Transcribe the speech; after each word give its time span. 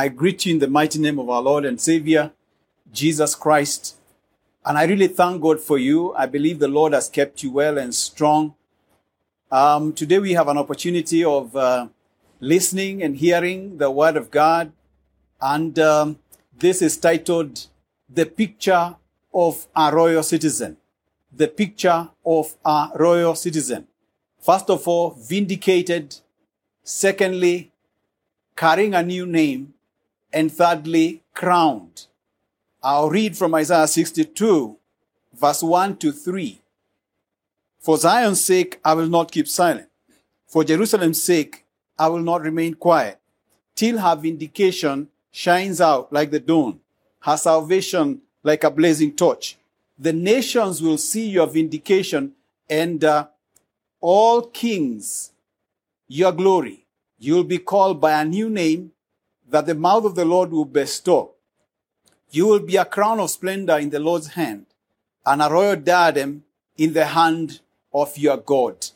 I 0.00 0.08
greet 0.08 0.46
you 0.46 0.54
in 0.54 0.60
the 0.60 0.66
mighty 0.66 0.98
name 0.98 1.18
of 1.18 1.28
our 1.28 1.42
Lord 1.42 1.66
and 1.66 1.78
Savior, 1.78 2.32
Jesus 2.90 3.34
Christ. 3.34 3.96
And 4.64 4.78
I 4.78 4.84
really 4.84 5.08
thank 5.08 5.42
God 5.42 5.60
for 5.60 5.76
you. 5.76 6.14
I 6.14 6.24
believe 6.24 6.58
the 6.58 6.68
Lord 6.68 6.94
has 6.94 7.06
kept 7.10 7.42
you 7.42 7.50
well 7.50 7.76
and 7.76 7.94
strong. 7.94 8.54
Um, 9.50 9.92
today 9.92 10.18
we 10.18 10.32
have 10.32 10.48
an 10.48 10.56
opportunity 10.56 11.22
of 11.22 11.54
uh, 11.54 11.88
listening 12.40 13.02
and 13.02 13.14
hearing 13.14 13.76
the 13.76 13.90
Word 13.90 14.16
of 14.16 14.30
God. 14.30 14.72
And 15.38 15.78
um, 15.78 16.18
this 16.56 16.80
is 16.80 16.96
titled 16.96 17.66
The 18.08 18.24
Picture 18.24 18.96
of 19.34 19.66
a 19.76 19.94
Royal 19.94 20.22
Citizen. 20.22 20.78
The 21.30 21.48
Picture 21.48 22.08
of 22.24 22.56
a 22.64 22.88
Royal 22.94 23.34
Citizen. 23.34 23.86
First 24.38 24.70
of 24.70 24.88
all, 24.88 25.10
vindicated. 25.10 26.16
Secondly, 26.82 27.70
carrying 28.56 28.94
a 28.94 29.02
new 29.02 29.26
name. 29.26 29.74
And 30.32 30.52
thirdly, 30.52 31.22
crowned. 31.34 32.06
I'll 32.82 33.10
read 33.10 33.36
from 33.36 33.54
Isaiah 33.54 33.86
62, 33.86 34.76
verse 35.34 35.62
1 35.62 35.96
to 35.98 36.12
3. 36.12 36.60
For 37.80 37.96
Zion's 37.96 38.44
sake, 38.44 38.78
I 38.84 38.94
will 38.94 39.08
not 39.08 39.32
keep 39.32 39.48
silent. 39.48 39.88
For 40.46 40.64
Jerusalem's 40.64 41.22
sake, 41.22 41.64
I 41.98 42.08
will 42.08 42.20
not 42.20 42.42
remain 42.42 42.74
quiet, 42.74 43.18
till 43.74 43.98
her 43.98 44.16
vindication 44.16 45.08
shines 45.30 45.80
out 45.80 46.12
like 46.12 46.30
the 46.30 46.40
dawn, 46.40 46.80
her 47.20 47.36
salvation 47.36 48.22
like 48.42 48.64
a 48.64 48.70
blazing 48.70 49.14
torch. 49.14 49.56
The 49.98 50.12
nations 50.12 50.80
will 50.80 50.98
see 50.98 51.28
your 51.28 51.46
vindication, 51.46 52.32
and 52.68 53.04
uh, 53.04 53.26
all 54.00 54.42
kings 54.42 55.32
your 56.08 56.32
glory. 56.32 56.86
You'll 57.18 57.44
be 57.44 57.58
called 57.58 58.00
by 58.00 58.20
a 58.20 58.24
new 58.24 58.48
name 58.48 58.92
that 59.50 59.66
the 59.66 59.74
mouth 59.74 60.04
of 60.04 60.14
the 60.14 60.24
Lord 60.24 60.50
will 60.50 60.64
bestow. 60.64 61.32
You 62.30 62.46
will 62.46 62.60
be 62.60 62.76
a 62.76 62.84
crown 62.84 63.20
of 63.20 63.30
splendor 63.30 63.78
in 63.78 63.90
the 63.90 63.98
Lord's 63.98 64.28
hand, 64.28 64.66
and 65.26 65.42
a 65.42 65.50
royal 65.50 65.76
diadem 65.76 66.44
in 66.78 66.92
the 66.92 67.04
hand 67.04 67.60
of 67.92 68.16
your 68.16 68.36
God. 68.36 68.86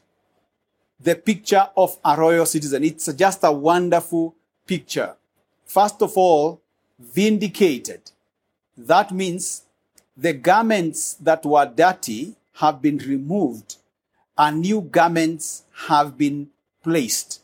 The 1.00 1.16
picture 1.16 1.69
of 1.77 1.98
a 2.05 2.16
royal 2.16 2.46
citizen. 2.46 2.84
It's 2.84 3.12
just 3.12 3.41
a 3.42 3.52
wonderful 3.52 4.34
picture. 4.66 5.16
First 5.66 6.00
of 6.00 6.16
all, 6.16 6.62
vindicated. 6.98 8.11
That 8.77 9.12
means 9.12 9.62
the 10.16 10.33
garments 10.33 11.14
that 11.14 11.44
were 11.44 11.66
dirty 11.66 12.34
have 12.55 12.80
been 12.80 12.98
removed 12.98 13.77
and 14.39 14.61
new 14.61 14.80
garments 14.80 15.64
have 15.89 16.16
been 16.16 16.48
placed. 16.83 17.41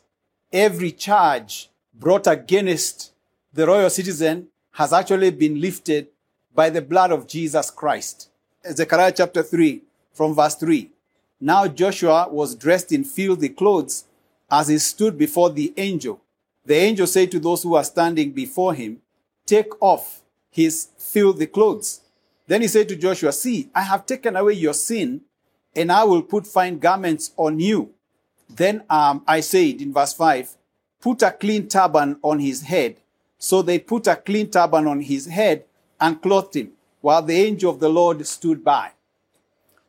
Every 0.51 0.91
charge 0.91 1.69
brought 2.01 2.25
against 2.25 3.11
the 3.53 3.67
royal 3.67 3.89
citizen 3.89 4.47
has 4.71 4.91
actually 4.91 5.29
been 5.29 5.61
lifted 5.61 6.07
by 6.53 6.67
the 6.67 6.81
blood 6.81 7.11
of 7.11 7.27
Jesus 7.27 7.69
Christ. 7.69 8.29
Zechariah 8.67 9.13
chapter 9.15 9.43
3 9.43 9.83
from 10.11 10.33
verse 10.33 10.55
3. 10.55 10.89
Now 11.39 11.67
Joshua 11.67 12.27
was 12.27 12.55
dressed 12.55 12.91
in 12.91 13.03
filthy 13.03 13.49
clothes 13.49 14.05
as 14.49 14.67
he 14.69 14.79
stood 14.79 15.15
before 15.15 15.51
the 15.51 15.71
angel. 15.77 16.19
The 16.65 16.73
angel 16.73 17.05
said 17.05 17.29
to 17.31 17.39
those 17.39 17.61
who 17.61 17.69
were 17.69 17.83
standing 17.83 18.31
before 18.31 18.73
him, 18.73 19.01
Take 19.45 19.79
off 19.79 20.23
his 20.49 20.87
filthy 20.97 21.45
clothes. 21.45 22.01
Then 22.47 22.63
he 22.63 22.67
said 22.67 22.89
to 22.89 22.95
Joshua, 22.95 23.31
See, 23.31 23.69
I 23.75 23.83
have 23.83 24.07
taken 24.07 24.35
away 24.35 24.53
your 24.53 24.73
sin, 24.73 25.21
and 25.75 25.91
I 25.91 26.03
will 26.05 26.23
put 26.23 26.47
fine 26.47 26.79
garments 26.79 27.31
on 27.37 27.59
you. 27.59 27.93
Then 28.49 28.83
um, 28.89 29.23
I 29.27 29.41
said 29.41 29.81
in 29.81 29.93
verse 29.93 30.13
5, 30.13 30.57
Put 31.01 31.23
a 31.23 31.31
clean 31.31 31.67
turban 31.67 32.17
on 32.21 32.39
his 32.39 32.61
head. 32.61 32.97
So 33.37 33.61
they 33.61 33.79
put 33.79 34.07
a 34.07 34.15
clean 34.15 34.49
turban 34.49 34.87
on 34.87 35.01
his 35.01 35.25
head 35.25 35.65
and 35.99 36.21
clothed 36.21 36.55
him, 36.55 36.71
while 37.01 37.23
the 37.23 37.35
angel 37.35 37.71
of 37.71 37.79
the 37.79 37.89
Lord 37.89 38.25
stood 38.25 38.63
by. 38.63 38.91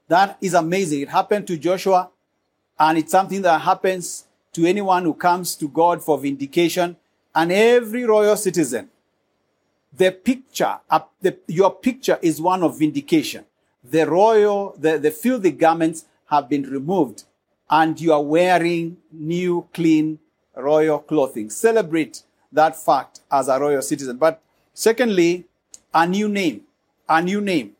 That 0.08 0.38
is 0.40 0.54
amazing. 0.54 1.02
It 1.02 1.08
happened 1.10 1.46
to 1.46 1.58
Joshua, 1.58 2.10
and 2.78 2.98
it's 2.98 3.12
something 3.12 3.42
that 3.42 3.60
happens 3.60 4.24
to 4.52 4.66
anyone 4.66 5.04
who 5.04 5.14
comes 5.14 5.54
to 5.56 5.68
God 5.68 6.02
for 6.02 6.18
vindication, 6.18 6.96
and 7.34 7.52
every 7.52 8.04
royal 8.04 8.36
citizen. 8.36 8.90
The 9.94 10.12
picture, 10.12 10.78
uh, 10.90 11.00
the, 11.20 11.38
your 11.46 11.74
picture 11.74 12.18
is 12.22 12.40
one 12.40 12.62
of 12.62 12.78
vindication. 12.78 13.44
The 13.84 14.06
royal, 14.06 14.74
the, 14.78 14.98
the 14.98 15.10
filthy 15.10 15.50
garments 15.50 16.04
have 16.26 16.48
been 16.48 16.64
removed, 16.64 17.24
and 17.70 17.98
you 18.00 18.12
are 18.12 18.22
wearing 18.22 18.98
new, 19.10 19.68
clean, 19.72 20.18
royal 20.56 20.98
clothing. 20.98 21.50
Celebrate 21.50 22.22
that 22.52 22.76
fact 22.76 23.20
as 23.30 23.48
a 23.48 23.58
royal 23.58 23.82
citizen. 23.82 24.16
But 24.16 24.40
secondly, 24.74 25.44
a 25.94 26.06
new 26.06 26.28
name. 26.28 26.62
A 27.08 27.22
new 27.22 27.40
name. 27.40 27.72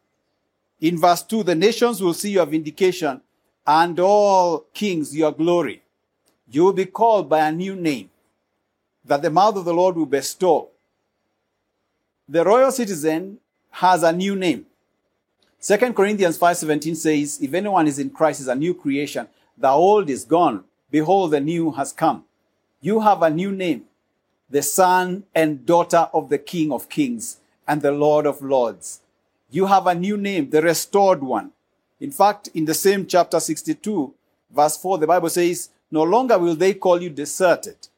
In 0.80 0.98
verse 0.98 1.22
2, 1.22 1.44
the 1.44 1.54
nations 1.54 2.02
will 2.02 2.14
see 2.14 2.32
your 2.32 2.46
vindication 2.46 3.20
and 3.66 3.98
all 4.00 4.66
kings 4.74 5.16
your 5.16 5.32
glory. 5.32 5.82
You 6.50 6.64
will 6.64 6.72
be 6.72 6.86
called 6.86 7.28
by 7.28 7.46
a 7.48 7.52
new 7.52 7.76
name 7.76 8.10
that 9.04 9.22
the 9.22 9.30
mouth 9.30 9.56
of 9.56 9.64
the 9.64 9.74
Lord 9.74 9.96
will 9.96 10.06
bestow. 10.06 10.68
The 12.28 12.44
royal 12.44 12.72
citizen 12.72 13.38
has 13.70 14.02
a 14.02 14.12
new 14.12 14.36
name. 14.36 14.66
2 15.60 15.76
Corinthians 15.92 16.38
5:17 16.38 16.96
says, 16.96 17.40
if 17.40 17.54
anyone 17.54 17.86
is 17.86 17.98
in 17.98 18.10
Christ 18.10 18.40
is 18.40 18.48
a 18.48 18.54
new 18.54 18.74
creation, 18.74 19.28
the 19.56 19.68
old 19.68 20.10
is 20.10 20.24
gone. 20.24 20.64
Behold, 20.90 21.30
the 21.30 21.40
new 21.40 21.70
has 21.72 21.92
come. 21.92 22.24
You 22.84 22.98
have 23.00 23.22
a 23.22 23.30
new 23.30 23.52
name 23.52 23.84
the 24.50 24.62
son 24.62 25.24
and 25.34 25.64
daughter 25.64 26.10
of 26.12 26.28
the 26.28 26.36
King 26.36 26.72
of 26.72 26.88
Kings 26.90 27.38
and 27.66 27.80
the 27.80 27.92
Lord 27.92 28.26
of 28.26 28.42
Lords. 28.42 29.00
You 29.50 29.66
have 29.66 29.86
a 29.86 29.94
new 29.94 30.18
name, 30.18 30.50
the 30.50 30.60
restored 30.60 31.22
one. 31.22 31.52
In 32.00 32.10
fact, 32.10 32.48
in 32.52 32.66
the 32.66 32.74
same 32.74 33.06
chapter 33.06 33.40
62, 33.40 34.12
verse 34.54 34.76
4, 34.76 34.98
the 34.98 35.06
Bible 35.06 35.30
says, 35.30 35.70
No 35.90 36.02
longer 36.02 36.38
will 36.38 36.54
they 36.54 36.74
call 36.74 37.00
you 37.00 37.08
deserted 37.08 37.88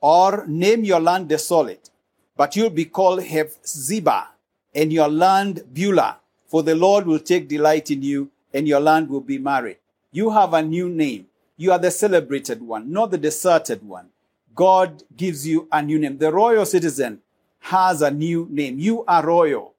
or 0.00 0.44
name 0.46 0.84
your 0.84 1.00
land 1.00 1.28
desolate, 1.28 1.88
but 2.36 2.56
you'll 2.56 2.68
be 2.68 2.84
called 2.86 3.22
Hephzibah 3.22 4.26
and 4.74 4.92
your 4.92 5.08
land 5.08 5.62
Beulah, 5.72 6.18
for 6.46 6.62
the 6.62 6.74
Lord 6.74 7.06
will 7.06 7.20
take 7.20 7.48
delight 7.48 7.90
in 7.90 8.02
you 8.02 8.28
and 8.52 8.66
your 8.66 8.80
land 8.80 9.08
will 9.08 9.20
be 9.20 9.38
married. 9.38 9.78
You 10.12 10.30
have 10.30 10.52
a 10.52 10.62
new 10.62 10.88
name. 10.90 11.26
You 11.60 11.72
are 11.72 11.78
the 11.78 11.90
celebrated 11.90 12.62
one, 12.62 12.90
not 12.90 13.10
the 13.10 13.18
deserted 13.18 13.86
one. 13.86 14.08
God 14.54 15.02
gives 15.14 15.46
you 15.46 15.68
a 15.70 15.82
new 15.82 15.98
name. 15.98 16.16
The 16.16 16.32
royal 16.32 16.64
citizen 16.64 17.20
has 17.58 18.00
a 18.00 18.10
new 18.10 18.48
name. 18.50 18.78
You 18.78 19.04
are 19.04 19.26
royal. 19.26 19.74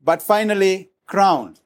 But 0.00 0.22
finally, 0.22 0.90
crowned. 1.04 1.58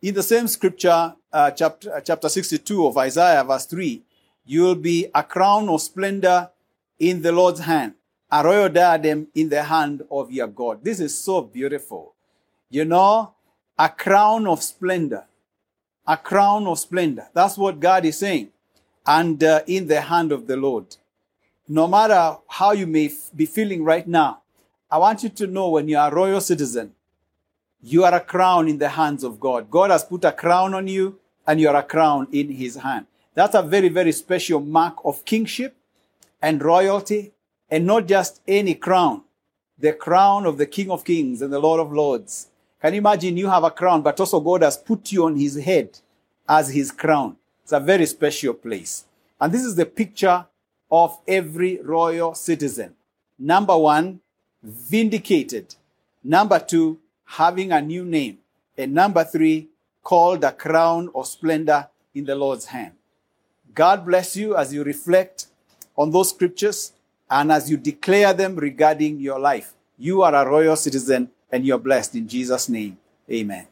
In 0.00 0.14
the 0.14 0.22
same 0.22 0.48
scripture, 0.48 1.14
uh, 1.30 1.50
chapter, 1.50 1.96
uh, 1.96 2.00
chapter 2.00 2.30
62 2.30 2.86
of 2.86 2.96
Isaiah, 2.96 3.44
verse 3.44 3.66
3, 3.66 4.02
you 4.46 4.62
will 4.62 4.74
be 4.74 5.06
a 5.14 5.22
crown 5.22 5.68
of 5.68 5.82
splendor 5.82 6.48
in 6.98 7.20
the 7.20 7.30
Lord's 7.30 7.60
hand, 7.60 7.92
a 8.32 8.42
royal 8.42 8.70
diadem 8.70 9.28
in 9.34 9.50
the 9.50 9.64
hand 9.64 10.02
of 10.10 10.32
your 10.32 10.48
God. 10.48 10.82
This 10.82 10.98
is 10.98 11.14
so 11.14 11.42
beautiful. 11.42 12.14
You 12.70 12.86
know, 12.86 13.34
a 13.78 13.90
crown 13.90 14.46
of 14.46 14.62
splendor. 14.62 15.26
A 16.06 16.16
crown 16.16 16.66
of 16.66 16.78
splendor. 16.78 17.28
That's 17.32 17.56
what 17.56 17.80
God 17.80 18.04
is 18.04 18.18
saying. 18.18 18.50
And 19.06 19.42
uh, 19.42 19.62
in 19.66 19.86
the 19.86 20.00
hand 20.00 20.32
of 20.32 20.46
the 20.46 20.56
Lord 20.56 20.96
no 21.68 21.86
matter 21.86 22.36
how 22.48 22.72
you 22.72 22.86
may 22.86 23.06
f- 23.06 23.30
be 23.34 23.46
feeling 23.46 23.82
right 23.84 24.06
now, 24.06 24.42
I 24.90 24.98
want 24.98 25.22
you 25.22 25.28
to 25.30 25.46
know 25.46 25.70
when 25.70 25.88
you 25.88 25.96
are 25.96 26.10
a 26.10 26.14
royal 26.14 26.40
citizen, 26.40 26.92
you 27.80 28.04
are 28.04 28.14
a 28.14 28.20
crown 28.20 28.68
in 28.68 28.78
the 28.78 28.90
hands 28.90 29.24
of 29.24 29.40
God. 29.40 29.70
God 29.70 29.90
has 29.90 30.04
put 30.04 30.24
a 30.24 30.32
crown 30.32 30.74
on 30.74 30.88
you 30.88 31.18
and 31.46 31.60
you 31.60 31.68
are 31.68 31.76
a 31.76 31.82
crown 31.82 32.28
in 32.32 32.50
his 32.50 32.76
hand. 32.76 33.06
That's 33.34 33.54
a 33.54 33.62
very, 33.62 33.88
very 33.88 34.12
special 34.12 34.60
mark 34.60 34.96
of 35.04 35.24
kingship 35.24 35.76
and 36.40 36.62
royalty 36.62 37.32
and 37.70 37.86
not 37.86 38.06
just 38.06 38.40
any 38.46 38.74
crown. 38.74 39.22
The 39.78 39.92
crown 39.92 40.46
of 40.46 40.58
the 40.58 40.66
King 40.66 40.90
of 40.90 41.04
Kings 41.04 41.42
and 41.42 41.52
the 41.52 41.58
Lord 41.58 41.80
of 41.80 41.92
Lords. 41.92 42.48
Can 42.84 42.92
you 42.92 42.98
imagine 42.98 43.38
you 43.38 43.48
have 43.48 43.64
a 43.64 43.70
crown, 43.70 44.02
but 44.02 44.20
also 44.20 44.38
God 44.40 44.60
has 44.60 44.76
put 44.76 45.10
you 45.10 45.24
on 45.24 45.36
his 45.36 45.56
head 45.56 45.98
as 46.46 46.68
his 46.68 46.92
crown. 46.92 47.34
It's 47.62 47.72
a 47.72 47.80
very 47.80 48.04
special 48.04 48.52
place. 48.52 49.06
And 49.40 49.50
this 49.50 49.64
is 49.64 49.74
the 49.74 49.86
picture 49.86 50.44
of 50.92 51.18
every 51.26 51.80
royal 51.80 52.34
citizen. 52.34 52.94
Number 53.38 53.78
one, 53.78 54.20
vindicated. 54.62 55.74
Number 56.22 56.58
two, 56.58 56.98
having 57.24 57.72
a 57.72 57.80
new 57.80 58.04
name. 58.04 58.36
And 58.76 58.92
number 58.92 59.24
three, 59.24 59.68
called 60.02 60.44
a 60.44 60.52
crown 60.52 61.08
of 61.14 61.26
splendor 61.26 61.88
in 62.14 62.26
the 62.26 62.34
Lord's 62.34 62.66
hand. 62.66 62.92
God 63.74 64.04
bless 64.04 64.36
you 64.36 64.58
as 64.58 64.74
you 64.74 64.84
reflect 64.84 65.46
on 65.96 66.10
those 66.10 66.28
scriptures 66.28 66.92
and 67.30 67.50
as 67.50 67.70
you 67.70 67.78
declare 67.78 68.34
them 68.34 68.56
regarding 68.56 69.20
your 69.20 69.38
life. 69.38 69.72
You 69.96 70.20
are 70.20 70.34
a 70.34 70.46
royal 70.46 70.76
citizen 70.76 71.30
and 71.54 71.64
you're 71.64 71.78
blessed 71.78 72.16
in 72.16 72.26
Jesus' 72.26 72.68
name. 72.68 72.98
Amen. 73.30 73.68